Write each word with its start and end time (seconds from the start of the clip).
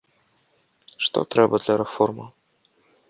Што 1.07 1.19
трэба 1.35 1.55
для 1.67 1.75
рэформаў? 1.83 2.29